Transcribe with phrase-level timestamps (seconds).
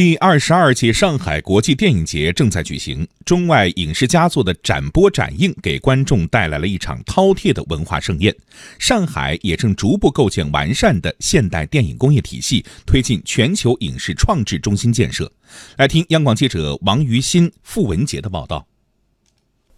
[0.00, 8.34] 第二十二届上海国际电影节正在举行，中外影视佳作的展播展映给观众带来了一场饕餮的文化盛宴。
[8.78, 15.30] 上海也正逐步构建完善的现代电影工业体系，推进全球影视创制中心建设。
[15.76, 18.66] 来听央广记者王于新、付文杰的报道。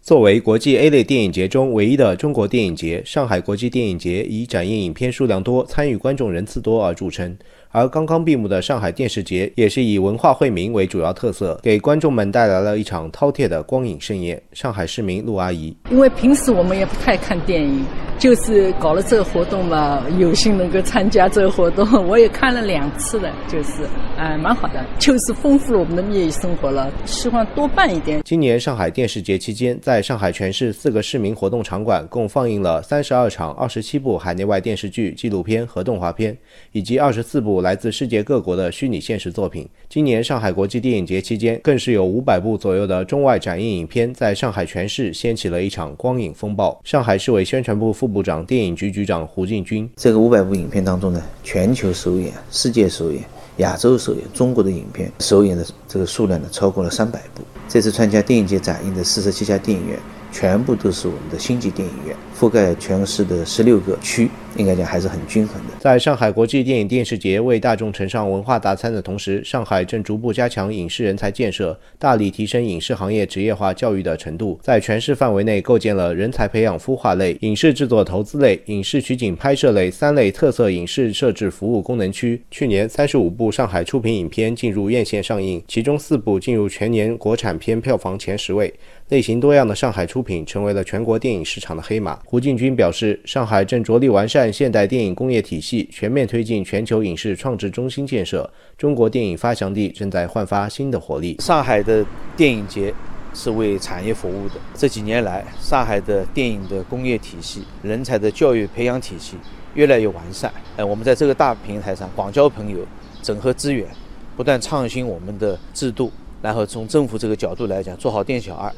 [0.03, 7.37] 作为国际 A 类电影节中唯一的中国电影节，上海国际电影节以展映影片数量多、参与观众人次多而著称。
[7.69, 14.43] 而刚刚闭幕的上海电视节也是以文化惠民为主要特色，给观众们带来了一场饕餮的光影盛宴。
[14.51, 17.85] 上海市民陆阿姨，因为平时我们也不太看电影，
[18.19, 26.91] 就是搞了这个活动嘛，有幸能够参加这个活动， 我也看了两次了，就是哎，蛮好的，就是丰富了我们的业余生活了。
[27.05, 28.21] 希望多办一点。
[28.23, 36.37] 今年上海电视节期间，在上海全市四个市民活动场馆共放映了三十二场二十七部海内外电视剧、纪录片和动画片，
[36.71, 37.53] 以及二十四部。
[37.63, 39.67] 来自世界各国的虚拟现实作品。
[39.87, 46.77] 今年上海国际电影节期间，更是有五百部左右的中外展映影片在上海全市掀起了一场光影风暴。
[46.83, 53.23] 上海市委宣传部副部长、电影局局长胡进军：这个五百部影片当中呢，全球首演、世界首演、
[53.59, 57.41] 亚洲首演、中国的影片首演的这个数量呢，超过了三百部。
[57.69, 59.97] 这次参加电影节展映的四十七家电影院。
[60.33, 65.73] 全部都是我们的星级电影院，覆盖全市的十六个区，应该讲还是很均衡的。
[65.79, 82.41] 在上海国际电影电视节为大众呈上文化大餐的同时，上海正逐步加强影视人才建设，大力提升影视行业职业化教育的程度，在全市范围内构建了人才培养孵化类、影视制作投资类、影视取景拍摄类三类特色影视设置服务功能区。
[82.49, 88.73] 去年，三十五部上海出品影片进入院线上映，其中四部进入全年国产片票房前十位。
[89.09, 92.17] 类型多样的上海出品成为了全国电影市场的黑马。
[92.25, 98.49] 胡进军表示，上海正着力完善现代电影工业体系，全面推进全球影视创制中心建设。
[98.77, 101.37] 中国电影发祥地正在焕发新的活力。
[101.39, 102.05] 上海的
[102.37, 102.93] 电影节
[103.33, 104.55] 是为产业服务的。
[104.75, 109.35] 这几年来，上海的电影的工业体系、人才的教育培养体系
[109.73, 110.51] 越来越完善。
[110.77, 112.77] 呃，我们在这个大平台上广交朋友，
[113.21, 113.87] 整合资源，
[114.35, 116.11] 不断创新我们的制度，
[116.41, 118.71] 然后从政府这个角度来讲，做好店小二。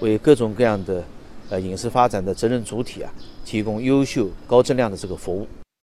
[0.00, 1.02] 为各种各样的
[1.50, 3.12] 呃影视发展的责任主体啊，
[3.44, 5.46] 提供优秀高质量的这个服务。